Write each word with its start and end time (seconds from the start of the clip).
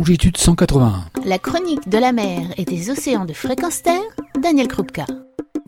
longitude 0.00 0.38
181. 0.38 1.10
La 1.26 1.38
chronique 1.38 1.86
de 1.86 1.98
la 1.98 2.12
mer 2.12 2.54
et 2.56 2.64
des 2.64 2.88
océans 2.88 3.26
de 3.26 3.34
fréquence 3.34 3.82
terre, 3.82 4.00
Daniel 4.42 4.66
Krupka. 4.66 5.04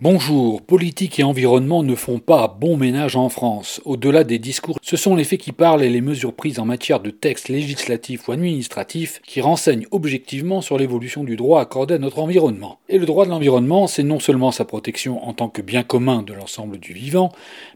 Bonjour, 0.00 0.62
politique 0.62 1.20
et 1.20 1.22
environnement 1.22 1.82
ne 1.82 1.94
font 1.94 2.18
pas 2.18 2.48
bon 2.48 2.78
ménage 2.78 3.14
en 3.14 3.28
France. 3.28 3.82
Au-delà 3.84 4.24
des 4.24 4.38
discours, 4.38 4.78
ce 4.80 4.96
sont 4.96 5.16
les 5.16 5.24
faits 5.24 5.38
qui 5.38 5.52
parlent 5.52 5.82
et 5.82 5.90
les 5.90 6.00
mesures 6.00 6.32
prises 6.32 6.58
en 6.58 6.64
matière 6.64 7.00
de 7.00 7.10
textes 7.10 7.50
législatifs 7.50 8.26
ou 8.26 8.32
administratifs 8.32 9.20
qui 9.26 9.42
renseignent 9.42 9.86
objectivement 9.90 10.62
sur 10.62 10.78
l'évolution 10.78 11.24
du 11.24 11.36
droit 11.36 11.60
accordé 11.60 11.92
à 11.92 11.98
notre 11.98 12.18
environnement. 12.18 12.78
Et 12.88 12.96
le 12.96 13.04
droit 13.04 13.26
de 13.26 13.30
l'environnement, 13.30 13.86
c'est 13.86 14.02
non 14.02 14.18
seulement 14.18 14.50
sa 14.50 14.64
protection 14.64 15.28
en 15.28 15.34
tant 15.34 15.50
que 15.50 15.60
bien 15.60 15.82
commun 15.82 16.22
de 16.22 16.32
l'ensemble 16.32 16.78
du 16.78 16.94
vivant, 16.94 17.32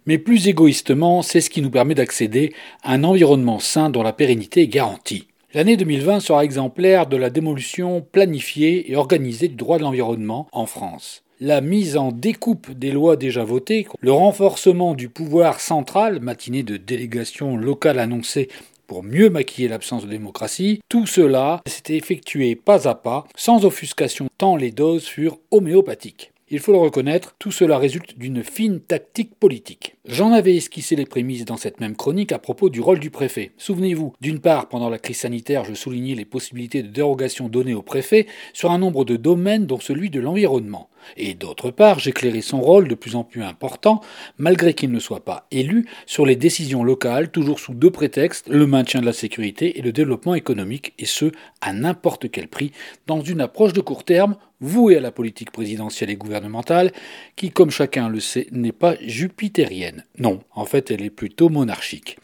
mais 0.06 0.16
plus 0.16 0.48
égoïstement, 0.48 1.20
c'est 1.20 1.42
ce 1.42 1.50
qui 1.50 1.60
nous 1.60 1.70
permet 1.70 1.94
d'accéder 1.94 2.54
à 2.82 2.94
un 2.94 3.04
environnement 3.04 3.58
sain 3.58 3.90
dont 3.90 4.02
la 4.02 4.14
pérennité 4.14 4.62
est 4.62 4.68
garantie. 4.68 5.26
L'année 5.54 5.76
2020 5.76 6.20
sera 6.20 6.44
exemplaire 6.44 7.06
de 7.06 7.16
la 7.16 7.30
démolition 7.30 8.00
planifiée 8.00 8.90
et 8.90 8.96
organisée 8.96 9.48
du 9.48 9.54
droit 9.54 9.78
de 9.78 9.82
l'environnement 9.82 10.48
en 10.52 10.66
France 10.66 11.22
la 11.40 11.60
mise 11.60 11.96
en 11.96 12.12
découpe 12.12 12.70
des 12.70 12.90
lois 12.90 13.16
déjà 13.16 13.44
votées, 13.44 13.86
le 14.00 14.12
renforcement 14.12 14.94
du 14.94 15.08
pouvoir 15.08 15.60
central, 15.60 16.20
matinée 16.20 16.62
de 16.62 16.76
délégation 16.76 17.56
locale 17.56 17.98
annoncée 17.98 18.48
pour 18.86 19.02
mieux 19.02 19.30
maquiller 19.30 19.68
l'absence 19.68 20.04
de 20.04 20.10
démocratie, 20.10 20.80
tout 20.88 21.06
cela 21.06 21.60
s'était 21.66 21.96
effectué 21.96 22.54
pas 22.54 22.88
à 22.88 22.94
pas, 22.94 23.26
sans 23.34 23.64
offuscation 23.64 24.28
tant 24.38 24.56
les 24.56 24.70
doses 24.70 25.06
furent 25.06 25.38
homéopathiques. 25.50 26.32
Il 26.48 26.60
faut 26.60 26.70
le 26.70 26.78
reconnaître, 26.78 27.34
tout 27.40 27.50
cela 27.50 27.76
résulte 27.76 28.16
d'une 28.18 28.44
fine 28.44 28.78
tactique 28.78 29.34
politique. 29.34 29.96
J'en 30.04 30.30
avais 30.30 30.54
esquissé 30.54 30.94
les 30.94 31.04
prémices 31.04 31.44
dans 31.44 31.56
cette 31.56 31.80
même 31.80 31.96
chronique 31.96 32.30
à 32.30 32.38
propos 32.38 32.70
du 32.70 32.80
rôle 32.80 33.00
du 33.00 33.10
préfet. 33.10 33.50
Souvenez-vous, 33.58 34.12
d'une 34.20 34.38
part, 34.38 34.68
pendant 34.68 34.88
la 34.88 35.00
crise 35.00 35.18
sanitaire, 35.18 35.64
je 35.64 35.74
soulignais 35.74 36.14
les 36.14 36.24
possibilités 36.24 36.84
de 36.84 36.88
dérogation 36.88 37.48
données 37.48 37.74
au 37.74 37.82
préfet 37.82 38.28
sur 38.52 38.70
un 38.70 38.78
nombre 38.78 39.04
de 39.04 39.16
domaines 39.16 39.66
dont 39.66 39.80
celui 39.80 40.08
de 40.08 40.20
l'environnement. 40.20 40.88
Et 41.16 41.34
d'autre 41.34 41.70
part, 41.70 41.98
j'éclairais 41.98 42.40
son 42.40 42.60
rôle 42.60 42.88
de 42.88 42.94
plus 42.94 43.16
en 43.16 43.24
plus 43.24 43.42
important, 43.42 44.00
malgré 44.38 44.74
qu'il 44.74 44.90
ne 44.90 44.98
soit 44.98 45.24
pas 45.24 45.46
élu, 45.50 45.86
sur 46.06 46.26
les 46.26 46.36
décisions 46.36 46.84
locales, 46.84 47.30
toujours 47.30 47.60
sous 47.60 47.74
deux 47.74 47.90
prétextes, 47.90 48.48
le 48.48 48.66
maintien 48.66 49.00
de 49.00 49.06
la 49.06 49.12
sécurité 49.12 49.78
et 49.78 49.82
le 49.82 49.92
développement 49.92 50.34
économique, 50.34 50.94
et 50.98 51.06
ce, 51.06 51.32
à 51.60 51.72
n'importe 51.72 52.30
quel 52.30 52.48
prix, 52.48 52.72
dans 53.06 53.20
une 53.20 53.40
approche 53.40 53.72
de 53.72 53.80
court 53.80 54.04
terme, 54.04 54.36
vouée 54.60 54.96
à 54.96 55.00
la 55.00 55.12
politique 55.12 55.50
présidentielle 55.50 56.10
et 56.10 56.16
gouvernementale, 56.16 56.92
qui, 57.36 57.50
comme 57.50 57.70
chacun 57.70 58.08
le 58.08 58.20
sait, 58.20 58.46
n'est 58.52 58.72
pas 58.72 58.96
jupitérienne. 59.02 60.04
Non, 60.18 60.40
en 60.54 60.64
fait, 60.64 60.90
elle 60.90 61.02
est 61.02 61.10
plutôt 61.10 61.48
monarchique. 61.48 62.18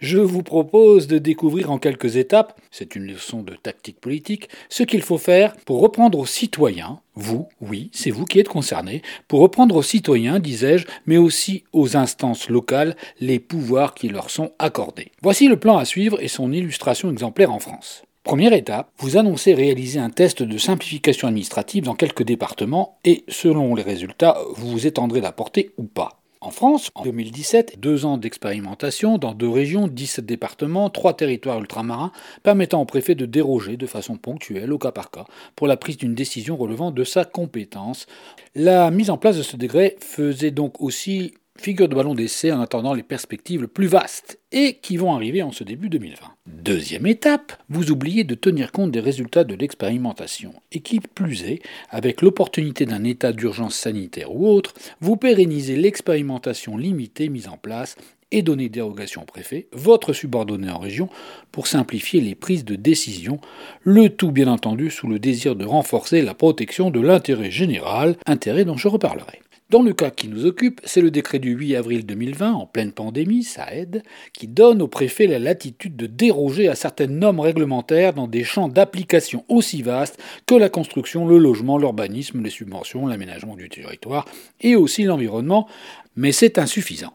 Je 0.00 0.18
vous 0.18 0.42
propose 0.42 1.06
de 1.06 1.18
découvrir 1.18 1.70
en 1.70 1.78
quelques 1.78 2.16
étapes, 2.16 2.60
c'est 2.70 2.94
une 2.94 3.06
leçon 3.06 3.42
de 3.42 3.54
tactique 3.54 4.00
politique, 4.00 4.48
ce 4.68 4.82
qu'il 4.82 5.02
faut 5.02 5.18
faire 5.18 5.56
pour 5.64 5.80
reprendre 5.80 6.18
aux 6.18 6.26
citoyens, 6.26 7.00
vous, 7.14 7.48
oui, 7.60 7.90
c'est 7.92 8.10
vous 8.10 8.24
qui 8.24 8.38
êtes 8.38 8.48
concernés, 8.48 9.02
pour 9.26 9.40
reprendre 9.40 9.76
aux 9.76 9.82
citoyens, 9.82 10.38
disais-je, 10.38 10.86
mais 11.06 11.16
aussi 11.16 11.64
aux 11.72 11.96
instances 11.96 12.48
locales, 12.48 12.96
les 13.20 13.40
pouvoirs 13.40 13.94
qui 13.94 14.08
leur 14.08 14.30
sont 14.30 14.52
accordés. 14.58 15.10
Voici 15.22 15.48
le 15.48 15.58
plan 15.58 15.78
à 15.78 15.84
suivre 15.84 16.22
et 16.22 16.28
son 16.28 16.52
illustration 16.52 17.10
exemplaire 17.10 17.52
en 17.52 17.58
France. 17.58 18.04
Première 18.28 18.52
étape, 18.52 18.90
vous 18.98 19.16
annoncez 19.16 19.54
réaliser 19.54 19.98
un 19.98 20.10
test 20.10 20.42
de 20.42 20.58
simplification 20.58 21.28
administrative 21.28 21.84
dans 21.84 21.94
quelques 21.94 22.24
départements 22.24 22.98
et 23.04 23.24
selon 23.26 23.74
les 23.74 23.82
résultats, 23.82 24.38
vous 24.54 24.70
vous 24.70 24.86
étendrez 24.86 25.22
la 25.22 25.32
portée 25.32 25.70
ou 25.78 25.84
pas. 25.84 26.17
En 26.40 26.50
France, 26.50 26.92
en 26.94 27.02
2017, 27.02 27.80
deux 27.80 28.04
ans 28.04 28.16
d'expérimentation 28.16 29.18
dans 29.18 29.34
deux 29.34 29.48
régions, 29.48 29.88
17 29.88 30.24
départements, 30.24 30.88
trois 30.88 31.16
territoires 31.16 31.58
ultramarins, 31.58 32.12
permettant 32.44 32.80
au 32.80 32.84
préfet 32.84 33.16
de 33.16 33.26
déroger 33.26 33.76
de 33.76 33.86
façon 33.86 34.16
ponctuelle, 34.16 34.72
au 34.72 34.78
cas 34.78 34.92
par 34.92 35.10
cas, 35.10 35.24
pour 35.56 35.66
la 35.66 35.76
prise 35.76 35.96
d'une 35.96 36.14
décision 36.14 36.56
relevant 36.56 36.92
de 36.92 37.02
sa 37.02 37.24
compétence. 37.24 38.06
La 38.54 38.92
mise 38.92 39.10
en 39.10 39.18
place 39.18 39.36
de 39.36 39.42
ce 39.42 39.56
décret 39.56 39.96
faisait 39.98 40.52
donc 40.52 40.80
aussi 40.80 41.34
figure 41.60 41.88
de 41.88 41.94
ballon 41.94 42.14
d'essai 42.14 42.52
en 42.52 42.60
attendant 42.60 42.94
les 42.94 43.02
perspectives 43.02 43.66
plus 43.66 43.86
vastes 43.86 44.38
et 44.52 44.78
qui 44.80 44.96
vont 44.96 45.14
arriver 45.14 45.42
en 45.42 45.52
ce 45.52 45.64
début 45.64 45.88
2020. 45.88 46.16
Deuxième 46.46 47.06
étape, 47.06 47.52
vous 47.68 47.90
oubliez 47.90 48.24
de 48.24 48.34
tenir 48.34 48.72
compte 48.72 48.90
des 48.90 49.00
résultats 49.00 49.44
de 49.44 49.54
l'expérimentation 49.54 50.54
et 50.72 50.80
qui 50.80 51.00
plus 51.00 51.44
est, 51.44 51.60
avec 51.90 52.22
l'opportunité 52.22 52.86
d'un 52.86 53.04
état 53.04 53.32
d'urgence 53.32 53.74
sanitaire 53.74 54.34
ou 54.34 54.48
autre, 54.48 54.74
vous 55.00 55.16
pérennisez 55.16 55.76
l'expérimentation 55.76 56.76
limitée 56.76 57.28
mise 57.28 57.48
en 57.48 57.56
place 57.56 57.96
et 58.30 58.42
donner 58.42 58.68
dérogation 58.68 59.22
au 59.22 59.24
préfet, 59.24 59.68
votre 59.72 60.12
subordonné 60.12 60.70
en 60.70 60.78
région, 60.78 61.08
pour 61.50 61.66
simplifier 61.66 62.20
les 62.20 62.34
prises 62.34 62.64
de 62.64 62.76
décision, 62.76 63.40
le 63.82 64.10
tout 64.10 64.32
bien 64.32 64.48
entendu 64.48 64.90
sous 64.90 65.08
le 65.08 65.18
désir 65.18 65.56
de 65.56 65.64
renforcer 65.64 66.20
la 66.22 66.34
protection 66.34 66.90
de 66.90 67.00
l'intérêt 67.00 67.50
général, 67.50 68.16
intérêt 68.26 68.64
dont 68.64 68.76
je 68.76 68.88
reparlerai. 68.88 69.40
Dans 69.70 69.82
le 69.82 69.92
cas 69.92 70.10
qui 70.10 70.28
nous 70.28 70.46
occupe, 70.46 70.80
c'est 70.84 71.02
le 71.02 71.10
décret 71.10 71.38
du 71.38 71.50
8 71.50 71.76
avril 71.76 72.06
2020, 72.06 72.52
en 72.52 72.64
pleine 72.64 72.90
pandémie, 72.90 73.44
ça 73.44 73.70
aide, 73.70 74.02
qui 74.32 74.48
donne 74.48 74.80
au 74.80 74.88
préfet 74.88 75.26
la 75.26 75.38
latitude 75.38 75.94
de 75.94 76.06
déroger 76.06 76.68
à 76.68 76.74
certaines 76.74 77.18
normes 77.18 77.40
réglementaires 77.40 78.14
dans 78.14 78.28
des 78.28 78.44
champs 78.44 78.68
d'application 78.68 79.44
aussi 79.50 79.82
vastes 79.82 80.18
que 80.46 80.54
la 80.54 80.70
construction, 80.70 81.28
le 81.28 81.36
logement, 81.36 81.76
l'urbanisme, 81.76 82.42
les 82.42 82.48
subventions, 82.48 83.06
l'aménagement 83.06 83.56
du 83.56 83.68
territoire 83.68 84.24
et 84.62 84.74
aussi 84.74 85.02
l'environnement, 85.02 85.68
mais 86.16 86.32
c'est 86.32 86.56
insuffisant. 86.56 87.12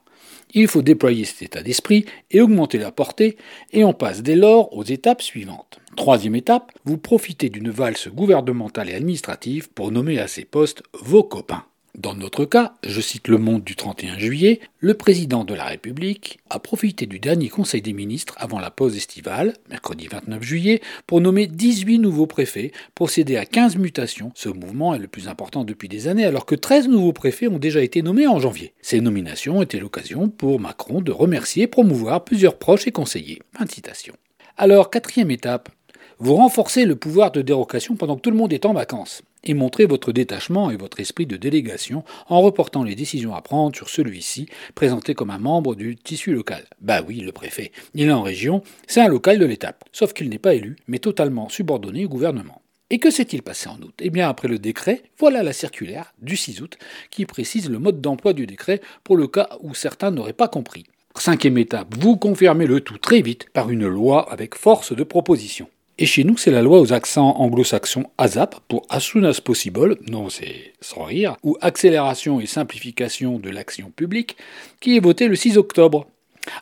Il 0.53 0.67
faut 0.67 0.83
déployer 0.83 1.25
cet 1.25 1.41
état 1.41 1.63
d'esprit 1.63 2.05
et 2.29 2.39
augmenter 2.39 2.77
la 2.77 2.91
portée, 2.91 3.35
et 3.71 3.83
on 3.83 3.93
passe 3.93 4.21
dès 4.21 4.35
lors 4.35 4.77
aux 4.77 4.83
étapes 4.83 5.23
suivantes. 5.23 5.79
Troisième 5.95 6.35
étape, 6.35 6.71
vous 6.85 6.99
profitez 6.99 7.49
d'une 7.49 7.71
valse 7.71 8.09
gouvernementale 8.09 8.91
et 8.91 8.93
administrative 8.93 9.71
pour 9.71 9.91
nommer 9.91 10.19
à 10.19 10.27
ces 10.27 10.45
postes 10.45 10.83
vos 10.93 11.23
copains. 11.23 11.65
Dans 11.97 12.15
notre 12.15 12.45
cas, 12.45 12.73
je 12.83 12.99
cite 12.99 13.27
Le 13.27 13.37
Monde 13.37 13.63
du 13.63 13.75
31 13.75 14.17
juillet, 14.17 14.61
le 14.79 14.95
président 14.95 15.43
de 15.43 15.53
la 15.53 15.65
République 15.65 16.39
a 16.49 16.57
profité 16.57 17.05
du 17.05 17.19
dernier 17.19 17.49
Conseil 17.49 17.83
des 17.83 17.93
ministres 17.93 18.33
avant 18.39 18.59
la 18.59 18.71
pause 18.71 18.97
estivale, 18.97 19.53
mercredi 19.69 20.07
29 20.07 20.41
juillet, 20.41 20.81
pour 21.05 21.21
nommer 21.21 21.45
18 21.45 21.99
nouveaux 21.99 22.25
préfets, 22.25 22.71
procéder 22.95 23.37
à 23.37 23.45
15 23.45 23.77
mutations. 23.77 24.31
Ce 24.33 24.49
mouvement 24.49 24.95
est 24.95 24.99
le 24.99 25.07
plus 25.07 25.27
important 25.27 25.63
depuis 25.63 25.87
des 25.87 26.07
années 26.07 26.25
alors 26.25 26.47
que 26.47 26.55
13 26.55 26.87
nouveaux 26.87 27.13
préfets 27.13 27.47
ont 27.47 27.59
déjà 27.59 27.83
été 27.83 28.01
nommés 28.01 28.25
en 28.25 28.39
janvier. 28.39 28.73
Ces 28.81 28.99
nominations 28.99 29.61
étaient 29.61 29.79
l'occasion 29.79 30.29
pour 30.29 30.59
Macron 30.59 30.99
de 30.99 31.11
remercier 31.11 31.63
et 31.63 31.67
promouvoir 31.67 32.23
plusieurs 32.23 32.57
proches 32.57 32.87
et 32.87 32.91
conseillers. 32.91 33.43
Fin 33.55 33.65
de 33.65 33.71
citation. 33.71 34.15
Alors, 34.57 34.89
quatrième 34.89 35.29
étape, 35.29 35.69
vous 36.17 36.33
renforcez 36.33 36.85
le 36.85 36.95
pouvoir 36.95 37.31
de 37.31 37.43
dérogation 37.43 37.95
pendant 37.95 38.15
que 38.15 38.21
tout 38.21 38.31
le 38.31 38.37
monde 38.37 38.51
est 38.51 38.65
en 38.65 38.73
vacances 38.73 39.21
et 39.43 39.53
montrez 39.53 39.85
votre 39.85 40.11
détachement 40.11 40.71
et 40.71 40.77
votre 40.77 40.99
esprit 40.99 41.25
de 41.25 41.37
délégation 41.37 42.03
en 42.27 42.41
reportant 42.41 42.83
les 42.83 42.95
décisions 42.95 43.35
à 43.35 43.41
prendre 43.41 43.75
sur 43.75 43.89
celui-ci, 43.89 44.47
présenté 44.75 45.13
comme 45.13 45.29
un 45.29 45.37
membre 45.37 45.75
du 45.75 45.95
tissu 45.95 46.33
local. 46.33 46.65
Bah 46.81 47.01
oui, 47.07 47.19
le 47.19 47.31
préfet. 47.31 47.71
Il 47.93 48.07
est 48.07 48.11
en 48.11 48.21
région, 48.21 48.61
c'est 48.87 49.01
un 49.01 49.07
local 49.07 49.39
de 49.39 49.45
l'étape, 49.45 49.83
sauf 49.91 50.13
qu'il 50.13 50.29
n'est 50.29 50.39
pas 50.39 50.55
élu, 50.55 50.75
mais 50.87 50.99
totalement 50.99 51.49
subordonné 51.49 52.05
au 52.05 52.09
gouvernement. 52.09 52.61
Et 52.89 52.99
que 52.99 53.09
s'est-il 53.09 53.41
passé 53.41 53.69
en 53.69 53.81
août? 53.81 53.95
Eh 54.01 54.11
bien, 54.11 54.29
après 54.29 54.47
le 54.47 54.59
décret, 54.59 55.01
voilà 55.17 55.41
la 55.41 55.53
circulaire 55.53 56.13
du 56.21 56.37
6 56.37 56.61
août 56.61 56.77
qui 57.09 57.25
précise 57.25 57.69
le 57.69 57.79
mode 57.79 58.01
d'emploi 58.01 58.33
du 58.33 58.45
décret 58.45 58.81
pour 59.03 59.17
le 59.17 59.27
cas 59.27 59.49
où 59.61 59.73
certains 59.73 60.11
n'auraient 60.11 60.33
pas 60.33 60.47
compris. 60.47 60.85
Cinquième 61.15 61.57
étape, 61.57 61.95
vous 61.97 62.17
confirmez 62.17 62.67
le 62.67 62.81
tout 62.81 62.97
très 62.97 63.21
vite 63.21 63.47
par 63.53 63.69
une 63.69 63.87
loi 63.87 64.31
avec 64.31 64.55
force 64.55 64.95
de 64.95 65.03
proposition. 65.03 65.69
Et 65.99 66.07
chez 66.07 66.23
nous, 66.23 66.37
c'est 66.37 66.49
la 66.49 66.63
loi 66.63 66.79
aux 66.79 66.91
accents 66.91 67.35
anglo-saxons 67.37 68.05
ASAP 68.17 68.55
pour 68.67 68.83
As 68.89 69.01
soon 69.01 69.23
as 69.25 69.39
possible, 69.39 69.99
non 70.09 70.27
c'est 70.29 70.73
sans 70.81 71.03
rire, 71.03 71.37
ou 71.43 71.55
accélération 71.61 72.39
et 72.39 72.47
simplification 72.47 73.37
de 73.37 73.51
l'action 73.51 73.91
publique, 73.95 74.35
qui 74.79 74.97
est 74.97 74.99
votée 74.99 75.27
le 75.27 75.35
6 75.35 75.57
octobre. 75.57 76.07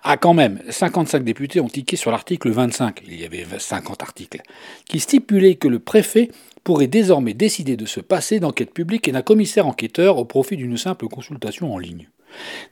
Ah 0.03 0.17
quand 0.17 0.33
même, 0.33 0.61
55 0.69 1.23
députés 1.23 1.61
ont 1.61 1.69
tiqué 1.69 1.95
sur 1.95 2.11
l'article 2.11 2.51
25, 2.51 3.01
il 3.07 3.19
y 3.19 3.25
avait 3.25 3.45
50 3.57 4.03
articles, 4.03 4.41
qui 4.85 4.99
stipulait 4.99 5.55
que 5.55 5.69
le 5.69 5.79
préfet 5.79 6.29
pourrait 6.65 6.87
désormais 6.87 7.33
décider 7.33 7.77
de 7.77 7.85
se 7.85 8.01
passer 8.01 8.39
d'enquête 8.39 8.73
publique 8.73 9.07
et 9.07 9.11
d'un 9.13 9.21
commissaire 9.21 9.65
enquêteur 9.65 10.17
au 10.17 10.25
profit 10.25 10.57
d'une 10.57 10.77
simple 10.77 11.07
consultation 11.07 11.73
en 11.73 11.79
ligne. 11.79 12.09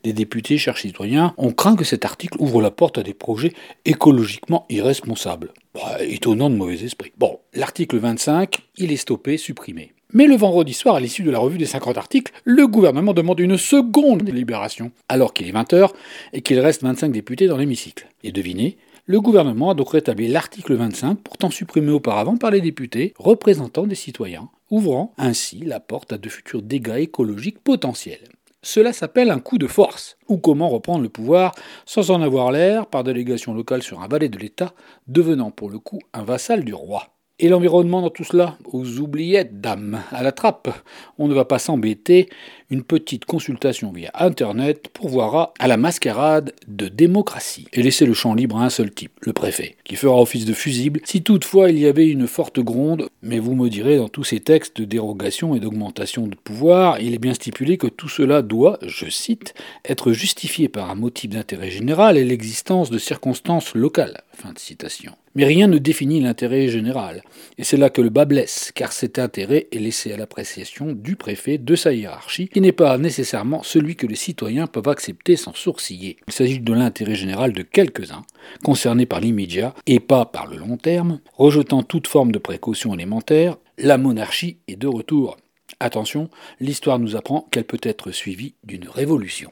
Des 0.03 0.13
députés, 0.13 0.57
chers 0.57 0.77
citoyens, 0.77 1.33
ont 1.37 1.51
craint 1.51 1.75
que 1.75 1.83
cet 1.83 2.05
article 2.05 2.37
ouvre 2.39 2.61
la 2.61 2.71
porte 2.71 2.97
à 2.97 3.03
des 3.03 3.13
projets 3.13 3.53
écologiquement 3.85 4.65
irresponsables. 4.69 5.53
Bah, 5.73 5.97
étonnant 6.01 6.49
de 6.49 6.55
mauvais 6.55 6.83
esprit. 6.83 7.11
Bon, 7.17 7.39
l'article 7.53 7.97
25, 7.97 8.59
il 8.77 8.91
est 8.91 8.97
stoppé, 8.97 9.37
supprimé. 9.37 9.93
Mais 10.11 10.25
le 10.25 10.35
vendredi 10.35 10.73
soir, 10.73 10.95
à 10.95 10.99
l'issue 10.99 11.21
de 11.21 11.29
la 11.29 11.37
revue 11.37 11.59
des 11.59 11.67
50 11.67 11.95
articles, 11.97 12.31
le 12.43 12.65
gouvernement 12.65 13.13
demande 13.13 13.39
une 13.39 13.57
seconde 13.57 14.23
délibération, 14.23 14.91
alors 15.07 15.33
qu'il 15.33 15.47
est 15.47 15.51
20h 15.51 15.91
et 16.33 16.41
qu'il 16.41 16.59
reste 16.59 16.81
25 16.81 17.11
députés 17.11 17.45
dans 17.45 17.57
l'hémicycle. 17.57 18.07
Et 18.23 18.31
devinez, 18.31 18.77
le 19.05 19.21
gouvernement 19.21 19.69
a 19.69 19.75
donc 19.75 19.91
rétabli 19.91 20.27
l'article 20.27 20.75
25, 20.75 21.15
pourtant 21.15 21.51
supprimé 21.51 21.91
auparavant 21.91 22.37
par 22.37 22.49
les 22.49 22.61
députés, 22.61 23.13
représentant 23.19 23.85
des 23.85 23.95
citoyens, 23.95 24.49
ouvrant 24.71 25.13
ainsi 25.17 25.59
la 25.59 25.79
porte 25.79 26.13
à 26.13 26.17
de 26.17 26.29
futurs 26.29 26.63
dégâts 26.63 26.97
écologiques 26.97 27.59
potentiels. 27.59 28.29
Cela 28.61 28.91
s'appelle 28.91 29.31
un 29.31 29.39
coup 29.39 29.57
de 29.57 29.67
force, 29.67 30.17
ou 30.27 30.37
comment 30.37 30.69
reprendre 30.69 31.01
le 31.01 31.09
pouvoir 31.09 31.53
sans 31.85 32.11
en 32.11 32.21
avoir 32.21 32.51
l'air 32.51 32.87
par 32.87 33.03
délégation 33.03 33.53
locale 33.53 33.83
sur 33.83 34.01
un 34.01 34.07
valet 34.07 34.29
de 34.29 34.37
l'État, 34.37 34.73
devenant 35.07 35.51
pour 35.51 35.69
le 35.69 35.79
coup 35.79 35.99
un 36.13 36.23
vassal 36.23 36.65
du 36.65 36.73
roi. 36.73 37.18
Et 37.41 37.47
l'environnement 37.47 38.01
dans 38.01 38.09
tout 38.09 38.25
cela 38.25 38.57
Aux 38.65 38.99
oubliettes, 38.99 39.61
dame, 39.61 40.01
à 40.11 40.23
la 40.23 40.33
trappe. 40.33 40.69
On 41.17 41.29
ne 41.29 41.33
va 41.33 41.45
pas 41.45 41.57
s'embêter. 41.57 42.27
Une 42.69 42.83
petite 42.83 43.23
consultation 43.23 43.93
via 43.93 44.11
Internet 44.13 44.89
pourvoira 44.89 45.53
à 45.57 45.69
la 45.69 45.77
mascarade 45.77 46.53
de 46.67 46.89
démocratie. 46.89 47.65
Et 47.71 47.81
laisser 47.81 48.05
le 48.05 48.13
champ 48.13 48.33
libre 48.33 48.57
à 48.57 48.65
un 48.65 48.69
seul 48.69 48.91
type, 48.91 49.13
le 49.21 49.31
préfet, 49.31 49.77
qui 49.85 49.95
fera 49.95 50.21
office 50.21 50.43
de 50.43 50.53
fusible 50.53 50.99
si 51.05 51.23
toutefois 51.23 51.69
il 51.69 51.79
y 51.79 51.87
avait 51.87 52.09
une 52.09 52.27
forte 52.27 52.59
gronde. 52.59 53.07
Mais 53.23 53.39
vous 53.39 53.55
me 53.55 53.69
direz, 53.69 53.95
dans 53.95 54.09
tous 54.09 54.25
ces 54.25 54.41
textes 54.41 54.77
de 54.81 54.85
dérogation 54.85 55.55
et 55.55 55.61
d'augmentation 55.61 56.27
de 56.27 56.35
pouvoir, 56.35 56.99
il 56.99 57.13
est 57.13 57.19
bien 57.19 57.33
stipulé 57.33 57.77
que 57.77 57.87
tout 57.87 58.09
cela 58.09 58.41
doit, 58.41 58.79
je 58.85 59.09
cite, 59.09 59.53
être 59.85 60.11
justifié 60.11 60.67
par 60.67 60.89
un 60.89 60.95
motif 60.95 61.29
d'intérêt 61.29 61.71
général 61.71 62.17
et 62.17 62.25
l'existence 62.25 62.89
de 62.89 62.97
circonstances 62.97 63.73
locales. 63.75 64.23
Fin 64.33 64.51
de 64.51 64.59
citation. 64.59 65.13
Mais 65.35 65.45
rien 65.45 65.67
ne 65.67 65.77
définit 65.77 66.19
l'intérêt 66.19 66.67
général. 66.67 67.23
Et 67.57 67.63
c'est 67.63 67.77
là 67.77 67.89
que 67.89 68.01
le 68.01 68.09
bas 68.09 68.25
blesse, 68.25 68.71
car 68.73 68.91
cet 68.91 69.19
intérêt 69.19 69.67
est 69.71 69.79
laissé 69.79 70.11
à 70.11 70.17
l'appréciation 70.17 70.93
du 70.93 71.15
préfet 71.15 71.57
de 71.57 71.75
sa 71.75 71.93
hiérarchie, 71.93 72.47
qui 72.47 72.61
n'est 72.61 72.71
pas 72.71 72.97
nécessairement 72.97 73.63
celui 73.63 73.95
que 73.95 74.07
les 74.07 74.15
citoyens 74.15 74.67
peuvent 74.67 74.87
accepter 74.87 75.35
sans 75.35 75.53
sourciller. 75.53 76.17
Il 76.27 76.33
s'agit 76.33 76.59
de 76.59 76.73
l'intérêt 76.73 77.15
général 77.15 77.53
de 77.53 77.63
quelques-uns, 77.63 78.23
concernés 78.63 79.05
par 79.05 79.19
l'immédiat 79.19 79.73
et 79.85 79.99
pas 79.99 80.25
par 80.25 80.47
le 80.47 80.57
long 80.57 80.77
terme, 80.77 81.19
rejetant 81.33 81.83
toute 81.83 82.07
forme 82.07 82.31
de 82.31 82.39
précaution 82.39 82.93
élémentaire, 82.93 83.57
la 83.77 83.97
monarchie 83.97 84.57
est 84.67 84.75
de 84.75 84.87
retour. 84.87 85.37
Attention, 85.79 86.29
l'histoire 86.59 86.99
nous 86.99 87.15
apprend 87.15 87.47
qu'elle 87.51 87.63
peut 87.63 87.79
être 87.83 88.11
suivie 88.11 88.55
d'une 88.63 88.89
révolution. 88.89 89.51